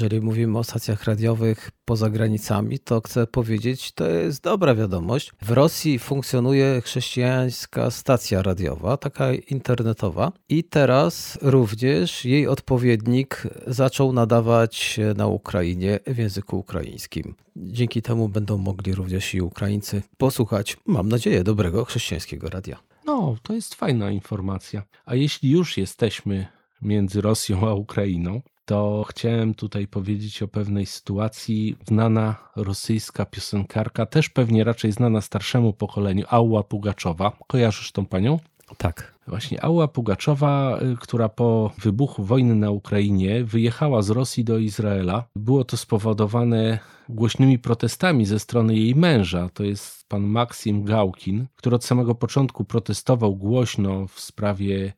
[0.00, 5.32] Jeżeli mówimy o stacjach radiowych poza granicami, to chcę powiedzieć, to jest dobra wiadomość.
[5.42, 15.00] W Rosji funkcjonuje chrześcijańska stacja radiowa, taka internetowa, i teraz również jej odpowiednik zaczął nadawać
[15.16, 17.34] na Ukrainie w języku ukraińskim.
[17.56, 22.78] Dzięki temu będą mogli również i Ukraińcy posłuchać, mam nadzieję, dobrego chrześcijańskiego radia.
[23.04, 24.82] No, to jest fajna informacja.
[25.04, 26.46] A jeśli już jesteśmy
[26.82, 31.76] między Rosją a Ukrainą, to chciałem tutaj powiedzieć o pewnej sytuacji.
[31.88, 37.32] Znana rosyjska piosenkarka, też pewnie raczej znana starszemu pokoleniu, Ała Pugaczowa.
[37.46, 38.38] Kojarzysz tą panią?
[38.78, 39.14] Tak.
[39.26, 45.24] Właśnie Ała Pugaczowa, y, która po wybuchu wojny na Ukrainie wyjechała z Rosji do Izraela.
[45.36, 51.76] Było to spowodowane głośnymi protestami ze strony jej męża, to jest pan Maksim Gałkin, który
[51.76, 54.92] od samego początku protestował głośno w sprawie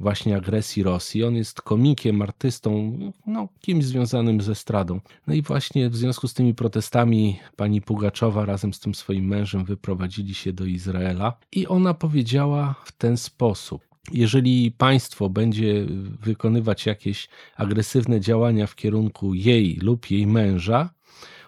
[0.00, 1.24] właśnie agresji Rosji.
[1.24, 5.00] On jest komikiem, artystą, no, kimś związanym ze stradą.
[5.26, 9.64] No i właśnie w związku z tymi protestami pani Pugaczowa razem z tym swoim mężem
[9.64, 13.82] wyprowadzili się do Izraela i ona powiedziała w ten sposób.
[14.12, 15.86] Jeżeli państwo będzie
[16.20, 20.90] wykonywać jakieś agresywne działania w kierunku jej lub jej męża,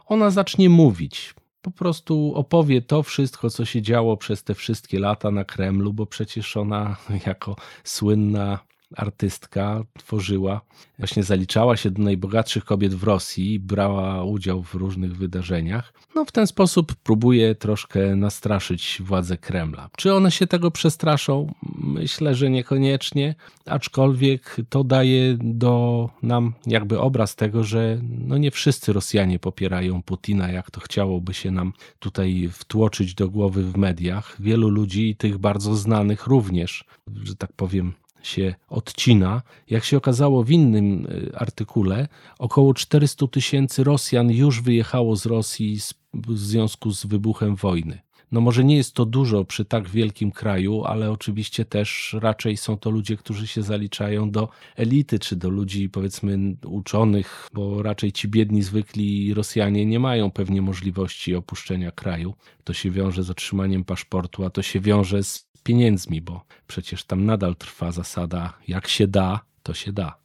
[0.07, 5.31] ona zacznie mówić po prostu opowie to wszystko, co się działo przez te wszystkie lata
[5.31, 6.97] na Kremlu, bo przecież ona
[7.27, 8.59] jako słynna
[8.97, 10.61] artystka tworzyła,
[10.99, 15.93] właśnie zaliczała się do najbogatszych kobiet w Rosji, brała udział w różnych wydarzeniach.
[16.15, 19.91] No w ten sposób próbuje troszkę nastraszyć władze Kremla.
[19.97, 21.55] Czy one się tego przestraszą?
[21.79, 23.35] Myślę, że niekoniecznie,
[23.67, 30.51] aczkolwiek to daje do nam jakby obraz tego, że no nie wszyscy Rosjanie popierają Putina,
[30.51, 34.37] jak to chciałoby się nam tutaj wtłoczyć do głowy w mediach.
[34.41, 36.85] Wielu ludzi, tych bardzo znanych również,
[37.25, 37.93] że tak powiem,
[38.27, 39.43] się odcina.
[39.71, 42.09] Jak się okazało w innym y, artykule,
[42.39, 45.79] około 400 tysięcy Rosjan już wyjechało z Rosji
[46.15, 48.04] w związku z wybuchem wojny.
[48.35, 52.79] No może nie jest to dużo przy tak wielkim kraju, ale oczywiście też raczej są
[52.79, 58.29] to ludzie, którzy się zaliczają do elity, czy do ludzi powiedzmy uczonych, bo raczej ci
[58.29, 62.35] biedni, zwykli Rosjanie nie mają pewnie możliwości opuszczenia kraju.
[62.65, 67.25] To się wiąże z otrzymaniem paszportu, a to się wiąże z pieniędzmi, bo przecież tam
[67.25, 70.19] nadal trwa zasada jak się da, to się da.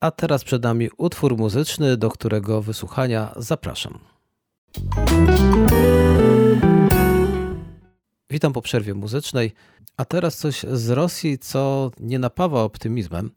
[0.00, 3.98] A teraz przed nami utwór muzyczny, do którego wysłuchania zapraszam.
[8.32, 9.52] Witam po przerwie muzycznej,
[9.96, 13.30] a teraz coś z Rosji, co nie napawa optymizmem.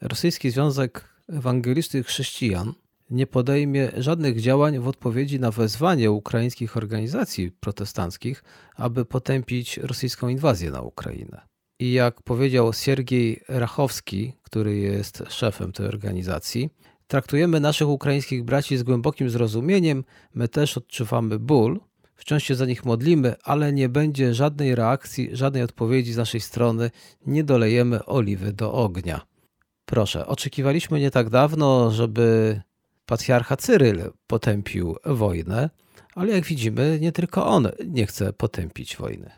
[0.00, 2.72] Rosyjski Związek Ewangelicznych Chrześcijan
[3.10, 8.44] nie podejmie żadnych działań w odpowiedzi na wezwanie ukraińskich organizacji protestanckich,
[8.76, 11.40] aby potępić rosyjską inwazję na Ukrainę.
[11.78, 16.70] I jak powiedział Siergiej Rachowski, który jest szefem tej organizacji,
[17.06, 20.04] traktujemy naszych ukraińskich braci z głębokim zrozumieniem,
[20.34, 21.80] my też odczuwamy ból,
[22.16, 26.90] wciąż się za nich modlimy, ale nie będzie żadnej reakcji, żadnej odpowiedzi z naszej strony,
[27.26, 29.20] nie dolejemy oliwy do ognia.
[29.84, 32.60] Proszę, oczekiwaliśmy nie tak dawno, żeby
[33.06, 35.70] patriarcha Cyryl potępił wojnę,
[36.14, 39.30] ale jak widzimy, nie tylko on nie chce potępić wojny.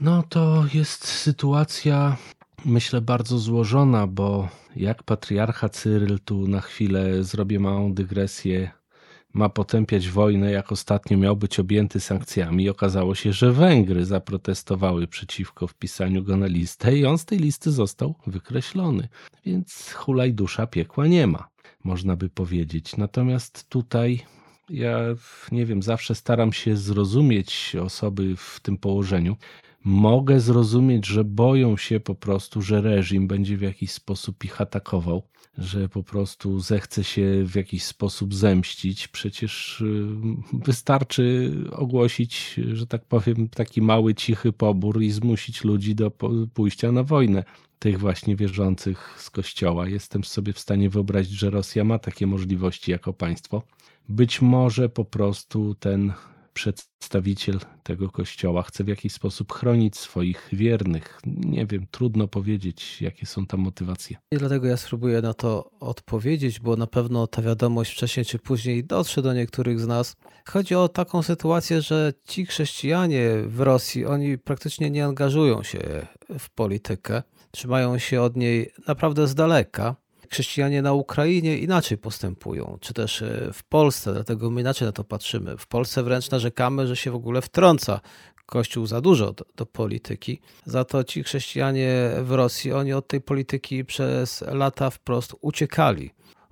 [0.00, 2.16] No to jest sytuacja,
[2.64, 8.70] myślę, bardzo złożona, bo jak patriarcha Cyryl, tu na chwilę zrobię małą dygresję,
[9.32, 12.68] ma potępiać wojnę, jak ostatnio miał być objęty sankcjami.
[12.68, 17.70] Okazało się, że Węgry zaprotestowały przeciwko wpisaniu go na listę i on z tej listy
[17.70, 19.08] został wykreślony.
[19.46, 21.50] Więc hulaj dusza piekła nie ma
[21.84, 22.96] można by powiedzieć.
[22.96, 24.20] Natomiast tutaj
[24.70, 24.98] ja
[25.52, 29.36] nie wiem, zawsze staram się zrozumieć osoby w tym położeniu.
[29.84, 35.22] Mogę zrozumieć, że boją się po prostu, że reżim będzie w jakiś sposób ich atakował,
[35.58, 39.08] że po prostu zechce się w jakiś sposób zemścić.
[39.08, 40.06] Przecież y,
[40.52, 46.10] wystarczy ogłosić, że tak powiem, taki mały, cichy pobór i zmusić ludzi do
[46.54, 47.44] pójścia na wojnę
[47.78, 49.88] tych właśnie wierzących z kościoła.
[49.88, 53.62] Jestem sobie w stanie wyobrazić, że Rosja ma takie możliwości jako państwo.
[54.08, 56.12] Być może po prostu ten
[56.54, 61.20] przedstawiciel tego kościoła chce w jakiś sposób chronić swoich wiernych.
[61.26, 64.16] Nie wiem, trudno powiedzieć, jakie są tam motywacje.
[64.30, 68.84] I dlatego ja spróbuję na to odpowiedzieć, bo na pewno ta wiadomość wcześniej czy później
[68.84, 70.16] dotrze do niektórych z nas.
[70.48, 76.06] Chodzi o taką sytuację, że ci chrześcijanie w Rosji, oni praktycznie nie angażują się
[76.38, 79.96] w politykę trzymają się od niej naprawdę z daleka.
[80.32, 85.04] Chrześcijanie na Ukrainie inaczej postępują, czy też e, w Polsce, dlatego my inaczej na to
[85.04, 85.56] patrzymy.
[85.56, 88.00] W Polsce wręcz narzekamy, że się w ogóle wtrąca
[88.46, 90.40] Kościół za dużo do, do, polityki.
[90.64, 96.10] Za to ci chrześcijanie w Rosji, oni od tej polityki przez lata wprost uciekali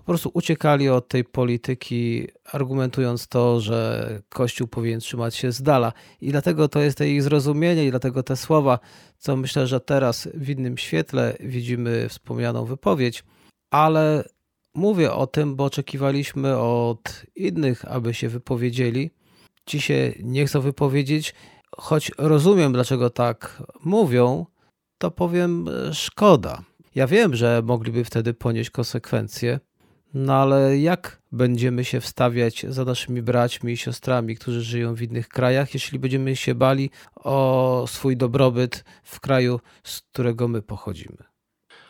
[0.09, 5.93] po prostu uciekali od tej polityki, argumentując to, że Kościół powinien trzymać się z dala.
[6.21, 8.79] I dlatego to jest ich zrozumienie, i dlatego te słowa,
[9.19, 13.25] co myślę, że teraz w innym świetle widzimy wspomnianą wypowiedź,
[13.71, 14.29] ale
[14.75, 19.11] mówię o tym, bo oczekiwaliśmy od innych, aby się wypowiedzieli.
[19.67, 21.35] Ci się nie chcą wypowiedzieć,
[21.77, 24.47] choć rozumiem, dlaczego tak mówią,
[24.99, 26.63] to powiem szkoda.
[26.95, 29.61] Ja wiem, że mogliby wtedy ponieść konsekwencje,
[30.15, 35.29] No ale jak będziemy się wstawiać za naszymi braćmi i siostrami, którzy żyją w innych
[35.29, 41.28] krajach, jeśli będziemy się bali o swój dobrobyt w kraju, z którego my pochodzimy?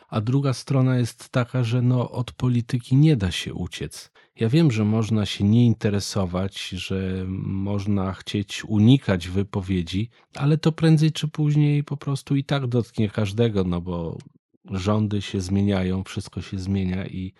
[0.08, 4.10] A druga strona jest taka, że no, od polityki nie da się uciec.
[4.36, 11.12] Ja wiem, że można się nie interesować, że można chcieć unikać wypowiedzi, ale to prędzej
[11.12, 14.18] czy później po prostu i tak dotknie każdego, no bo
[14.70, 17.32] rządy się zmieniają, wszystko się zmienia i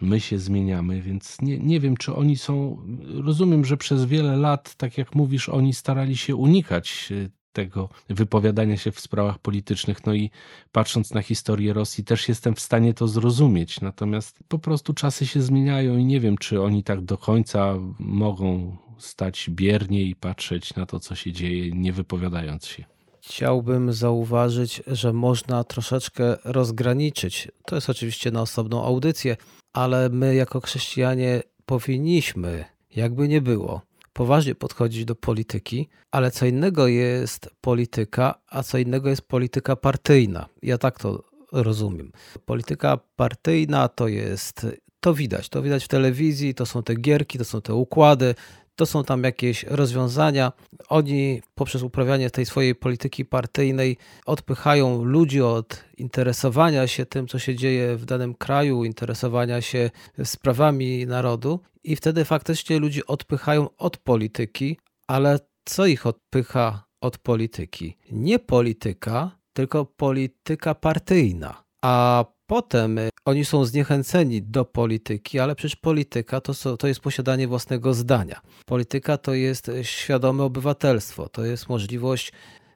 [0.00, 2.82] my się zmieniamy, więc nie, nie wiem, czy oni są.
[3.24, 8.76] Rozumiem, że przez wiele lat, tak jak mówisz, oni starali się unikać e, tego wypowiadania
[8.76, 10.06] się w sprawach politycznych.
[10.06, 10.30] No i
[10.72, 13.80] patrząc na historię Rosji, też jestem w stanie to zrozumieć.
[13.80, 18.76] Natomiast po prostu czasy się zmieniają i nie wiem, czy oni tak do końca mogą
[18.98, 22.84] stać biernie i patrzeć na to, co się dzieje, nie wypowiadając się.
[23.20, 27.48] Chciałbym zauważyć, że można troszeczkę rozgraniczyć.
[27.66, 29.36] To jest oczywiście na osobną audycję,
[29.72, 32.64] ale my jako chrześcijanie powinniśmy,
[32.96, 33.87] jakby nie było,
[34.18, 40.46] poważnie podchodzić do polityki, ale co innego jest polityka, a co innego jest polityka partyjna.
[40.62, 42.12] Ja tak to rozumiem.
[42.46, 44.66] Polityka partyjna to jest,
[45.00, 48.34] to widać, to widać w telewizji, to są te gierki, to są te układy,
[48.78, 50.52] to są tam jakieś rozwiązania.
[50.88, 57.54] Oni poprzez uprawianie tej swojej polityki partyjnej odpychają ludzi od interesowania się tym, co się
[57.54, 59.90] dzieje w danym kraju, interesowania się
[60.24, 67.96] sprawami narodu, i wtedy faktycznie ludzi odpychają od polityki, ale co ich odpycha od polityki?
[68.12, 71.64] Nie polityka, tylko polityka partyjna.
[71.82, 77.48] A potem y, oni są zniechęceni do polityki, ale przecież polityka to, to jest posiadanie
[77.48, 78.40] własnego zdania.
[78.66, 82.32] Polityka to jest świadome obywatelstwo, to jest możliwość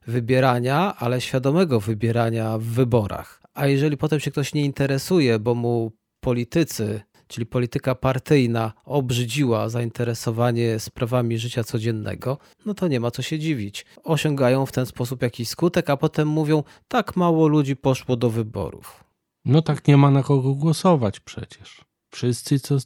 [0.07, 3.43] wybierania, ale świadomego wybierania w wyborach.
[3.55, 10.79] A jeżeli potem się ktoś nie interesuje, bo mu politycy, czyli polityka partyjna, obrzydziła zainteresowanie
[10.79, 13.87] sprawami życia codziennego, no to nie ma co się dziwić.
[14.05, 19.12] Osiągają w ten sposób jakiś skutek, a potem mówią: tak mało ludzi poszło do wyborów.
[19.45, 21.85] No tak nie ma na kogo głosować przecież.
[22.11, 22.77] Wszyscy to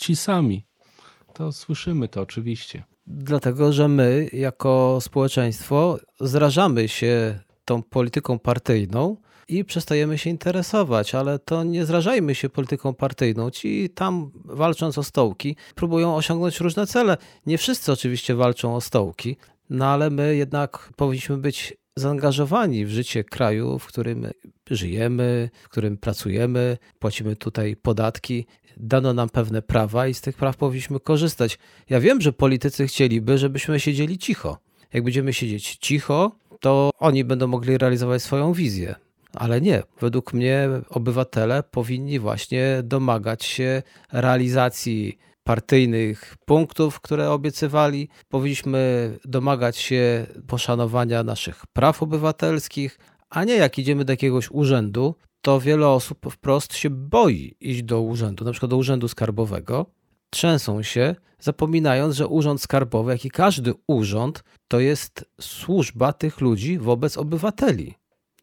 [0.00, 0.66] ci sami.
[1.34, 2.84] To słyszymy to oczywiście.
[3.06, 9.16] Dlatego, że my jako społeczeństwo zrażamy się tą polityką partyjną
[9.48, 13.50] i przestajemy się interesować, ale to nie zrażajmy się polityką partyjną.
[13.50, 17.16] Ci tam walcząc o stołki próbują osiągnąć różne cele.
[17.46, 19.36] Nie wszyscy oczywiście walczą o stołki,
[19.70, 24.26] no ale my jednak powinniśmy być zaangażowani w życie kraju, w którym
[24.70, 28.46] żyjemy, w którym pracujemy, płacimy tutaj podatki.
[28.76, 31.58] Dano nam pewne prawa i z tych praw powinniśmy korzystać.
[31.90, 34.58] Ja wiem, że politycy chcieliby, żebyśmy siedzieli cicho.
[34.92, 38.94] Jak będziemy siedzieć cicho, to oni będą mogli realizować swoją wizję.
[39.34, 43.82] Ale nie, według mnie obywatele powinni właśnie domagać się
[44.12, 48.08] realizacji partyjnych punktów, które obiecywali.
[48.28, 52.98] Powinniśmy domagać się poszanowania naszych praw obywatelskich,
[53.30, 58.00] a nie jak idziemy do jakiegoś urzędu, to wiele osób wprost się boi iść do
[58.00, 59.86] urzędu, na przykład do urzędu skarbowego.
[60.30, 66.78] Trzęsą się, zapominając, że urząd skarbowy, jak i każdy urząd, to jest służba tych ludzi
[66.78, 67.94] wobec obywateli.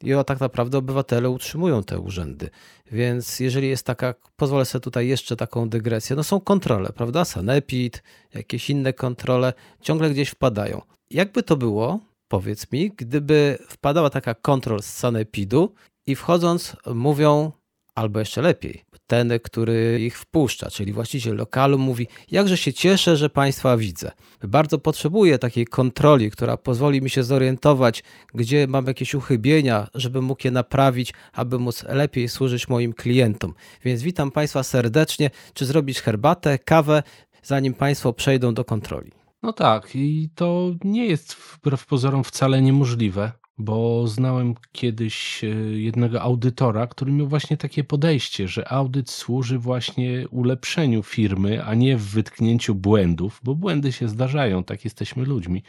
[0.03, 2.49] I o tak naprawdę obywatele utrzymują te urzędy.
[2.91, 7.25] Więc jeżeli jest taka, pozwolę sobie tutaj jeszcze taką dygresję, no są kontrole, prawda?
[7.25, 8.03] Sanepid,
[8.33, 10.81] jakieś inne kontrole ciągle gdzieś wpadają.
[11.11, 15.73] Jakby to było, powiedz mi, gdyby wpadała taka kontrol z sanepidu
[16.07, 17.51] i wchodząc mówią,
[17.95, 23.29] albo jeszcze lepiej, ten, który ich wpuszcza, czyli właściciel lokalu mówi: Jakże się cieszę, że
[23.29, 24.11] Państwa widzę.
[24.43, 28.03] Bardzo potrzebuję takiej kontroli, która pozwoli mi się zorientować,
[28.33, 33.53] gdzie mam jakieś uchybienia, żeby mógł je naprawić, aby móc lepiej służyć moim klientom.
[33.85, 35.29] Więc witam Państwa serdecznie.
[35.53, 37.03] Czy zrobić herbatę, kawę,
[37.43, 39.11] zanim Państwo przejdą do kontroli?
[39.43, 45.47] No tak, i to nie jest wbrew pozorom wcale niemożliwe bo znałem kiedyś e,
[45.79, 51.97] jednego audytora, który miał właśnie takie podejście, że audyt służy właśnie ulepszeniu firmy, a nie
[51.97, 55.63] wytknięciu błędów, bo błędy się zdarzają, tak jesteśmy ludźmi.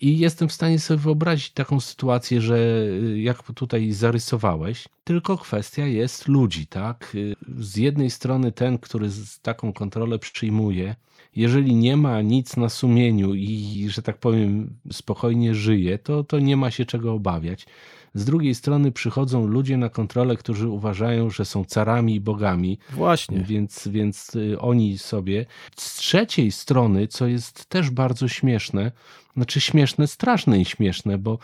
[0.00, 5.86] I jestem w stanie sobie wyobrazić taką sytuację, że e, jak tutaj zarysowałeś, tylko kwestia
[5.86, 7.16] jest ludzi, tak?
[7.16, 9.08] E, z jednej strony ten, który
[9.42, 10.96] taką kontrolę przyjmuje,
[11.36, 16.56] jeżeli nie ma nic na sumieniu i, że tak powiem, spokojnie żyje, to, to nie
[16.56, 17.66] ma się czego obawiać.
[18.14, 22.78] Z drugiej strony przychodzą ludzie na kontrolę, którzy uważają, że są carami i bogami.
[22.90, 23.40] Właśnie.
[23.40, 25.46] Więc, więc y, oni sobie.
[25.76, 28.92] Z trzeciej strony, co jest też bardzo śmieszne,
[29.36, 31.38] znaczy śmieszne, straszne i śmieszne, bo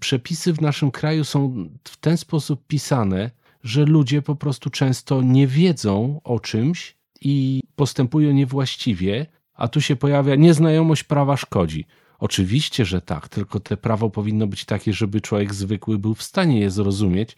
[0.00, 3.30] przepisy w naszym kraju są w ten sposób pisane,
[3.64, 9.96] że ludzie po prostu często nie wiedzą o czymś i postępują niewłaściwie, a tu się
[9.96, 11.84] pojawia nieznajomość prawa szkodzi.
[12.20, 16.60] Oczywiście, że tak, tylko te prawo powinno być takie, żeby człowiek zwykły był w stanie
[16.60, 17.36] je zrozumieć,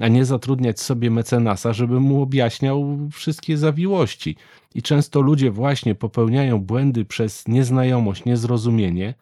[0.00, 4.36] a nie zatrudniać sobie mecenasa, żeby mu objaśniał wszystkie zawiłości.
[4.74, 9.14] I często ludzie właśnie popełniają błędy przez nieznajomość, niezrozumienie,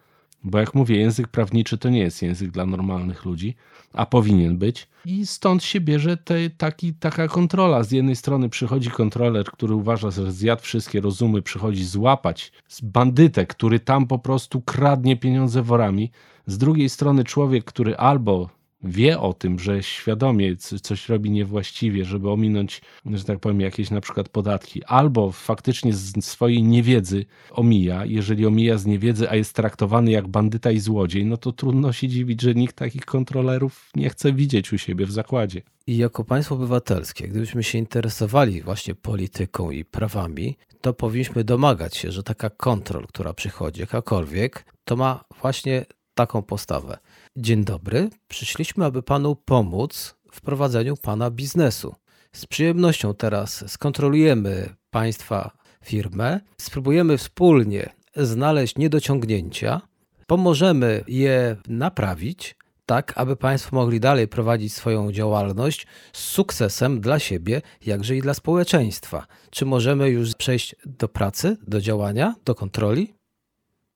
[0.45, 3.55] bo jak mówię, język prawniczy to nie jest język dla normalnych ludzi,
[3.93, 4.89] a powinien być.
[5.05, 7.83] I stąd się bierze te, taki, taka kontrola.
[7.83, 13.81] Z jednej strony przychodzi kontroler, który uważa, że zjadł wszystkie rozumy, przychodzi złapać bandytę, który
[13.81, 16.11] tam po prostu kradnie pieniądze worami.
[16.47, 18.49] Z drugiej strony człowiek, który albo
[18.83, 24.01] wie o tym, że świadomie coś robi niewłaściwie, żeby ominąć, że tak powiem, jakieś na
[24.01, 30.11] przykład podatki, albo faktycznie z swojej niewiedzy omija, jeżeli omija z niewiedzy, a jest traktowany
[30.11, 34.33] jak bandyta i złodziej, no to trudno się dziwić, że nikt takich kontrolerów nie chce
[34.33, 35.63] widzieć u siebie w zakładzie.
[35.87, 42.13] I jako państwo obywatelskie, gdybyśmy się interesowali właśnie polityką i prawami, to powinniśmy domagać się,
[42.13, 46.99] że taka kontrol, która przychodzi, jakakolwiek, to ma właśnie taką postawę.
[47.37, 51.95] Dzień dobry, przyszliśmy, aby panu pomóc w prowadzeniu pana biznesu.
[52.33, 55.51] Z przyjemnością teraz skontrolujemy państwa
[55.85, 59.81] firmę, spróbujemy wspólnie znaleźć niedociągnięcia,
[60.27, 62.57] pomożemy je naprawić,
[62.87, 68.35] tak aby Państwo mogli dalej prowadzić swoją działalność z sukcesem dla siebie, jakże i dla
[68.35, 69.27] społeczeństwa.
[69.51, 73.15] Czy możemy już przejść do pracy, do działania, do kontroli?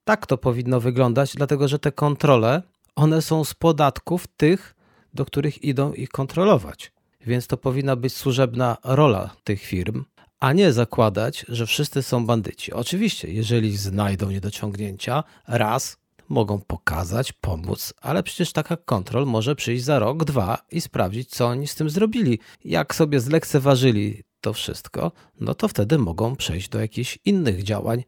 [0.05, 2.62] Tak to powinno wyglądać, dlatego że te kontrole
[2.97, 4.74] one są z podatków tych,
[5.14, 6.92] do których idą ich kontrolować.
[7.26, 10.05] Więc to powinna być służebna rola tych firm,
[10.40, 12.72] a nie zakładać, że wszyscy są bandyci.
[12.72, 15.97] Oczywiście, jeżeli znajdą niedociągnięcia, raz
[16.28, 21.47] mogą pokazać, pomóc, ale przecież taka kontrol może przyjść za rok, dwa i sprawdzić, co
[21.47, 22.38] oni z tym zrobili.
[22.64, 28.05] Jak sobie zlekceważyli to wszystko, no to wtedy mogą przejść do jakichś innych działań,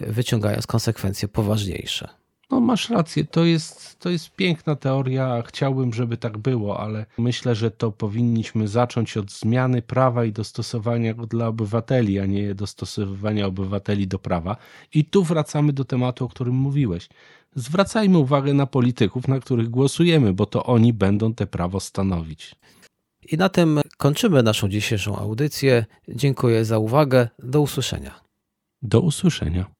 [0.00, 2.19] wyciągając konsekwencje poważniejsze.
[2.50, 7.54] No masz rację, to jest, to jest piękna teoria, chciałbym, żeby tak było, ale myślę,
[7.54, 13.46] że to powinniśmy zacząć od zmiany prawa i dostosowania go dla obywateli, a nie dostosowywania
[13.46, 14.56] obywateli do prawa.
[14.94, 17.08] I tu wracamy do tematu, o którym mówiłeś.
[17.54, 22.54] Zwracajmy uwagę na polityków, na których głosujemy, bo to oni będą te prawo stanowić.
[23.32, 25.86] I na tym kończymy naszą dzisiejszą audycję.
[26.08, 27.28] Dziękuję za uwagę.
[27.38, 28.20] Do usłyszenia.
[28.82, 29.79] Do usłyszenia.